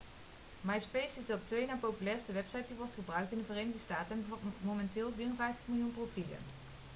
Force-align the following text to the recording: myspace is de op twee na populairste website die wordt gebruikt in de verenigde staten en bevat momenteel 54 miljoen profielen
myspace 0.61 1.17
is 1.19 1.25
de 1.25 1.33
op 1.33 1.47
twee 1.47 1.65
na 1.65 1.75
populairste 1.75 2.31
website 2.31 2.63
die 2.67 2.75
wordt 2.75 2.93
gebruikt 2.93 3.31
in 3.31 3.37
de 3.37 3.43
verenigde 3.43 3.79
staten 3.79 4.15
en 4.15 4.21
bevat 4.23 4.39
momenteel 4.63 5.11
54 5.15 5.61
miljoen 5.67 5.93
profielen 5.93 6.37